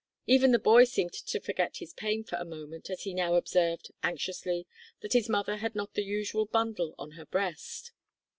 [0.25, 3.91] Even the boy seemed to forget his pain for a moment as he now observed,
[4.01, 4.65] anxiously,
[5.01, 7.91] that his mother had not the usual bundle on her breast.